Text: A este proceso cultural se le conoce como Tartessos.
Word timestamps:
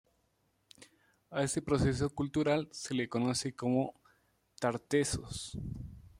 A 1.29 1.43
este 1.43 1.61
proceso 1.61 2.09
cultural 2.09 2.67
se 2.71 2.95
le 2.95 3.07
conoce 3.07 3.53
como 3.53 4.01
Tartessos. 4.59 5.55